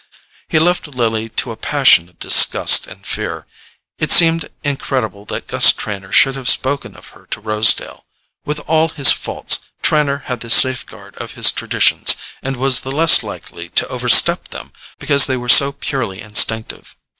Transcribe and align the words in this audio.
He 0.47 0.57
left 0.57 0.87
Lily 0.87 1.29
to 1.29 1.51
a 1.51 1.55
passion 1.55 2.09
of 2.09 2.17
disgust 2.17 2.87
and 2.87 3.05
fear. 3.05 3.45
It 3.99 4.11
seemed 4.11 4.49
incredible 4.63 5.25
that 5.25 5.45
Gus 5.45 5.71
Trenor 5.71 6.11
should 6.11 6.35
have 6.35 6.49
spoken 6.49 6.95
of 6.95 7.09
her 7.09 7.27
to 7.27 7.39
Rosedale. 7.39 8.07
With 8.43 8.57
all 8.61 8.89
his 8.89 9.11
faults, 9.11 9.59
Trenor 9.83 10.23
had 10.25 10.39
the 10.39 10.49
safeguard 10.49 11.15
of 11.17 11.33
his 11.33 11.51
traditions, 11.51 12.15
and 12.41 12.55
was 12.57 12.79
the 12.81 12.89
less 12.89 13.21
likely 13.21 13.69
to 13.69 13.87
overstep 13.89 14.47
them 14.47 14.73
because 14.97 15.27
they 15.27 15.37
were 15.37 15.47
so 15.47 15.71
purely 15.71 16.19
instinctive. 16.19 16.95